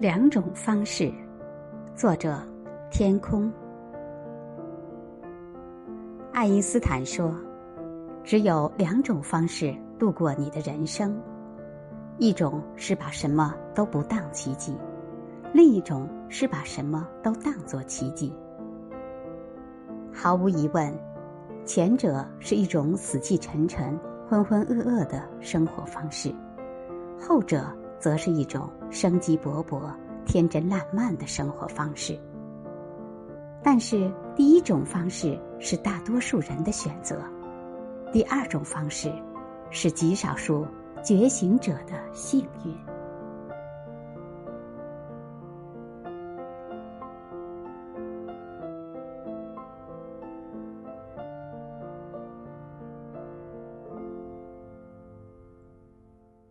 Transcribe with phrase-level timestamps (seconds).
[0.00, 1.12] 两种方式，
[1.94, 2.42] 作者：
[2.90, 3.52] 天空。
[6.32, 7.36] 爱因斯坦说
[8.24, 11.14] ：“只有两种方式度过你的人生，
[12.16, 14.74] 一种是把什么都不当奇迹，
[15.52, 18.32] 另一种是把什么都当作奇迹。”
[20.10, 20.90] 毫无疑问，
[21.66, 26.34] 前者是一种死气沉沉、浑浑噩噩的生活方式，
[27.20, 27.62] 后者。
[28.00, 29.82] 则是一种生机勃勃、
[30.24, 32.18] 天真烂漫的生活方式。
[33.62, 37.22] 但是，第一种方式是大多数人的选择，
[38.10, 39.12] 第二种方式
[39.70, 40.66] 是极少数
[41.04, 42.74] 觉醒者的幸运。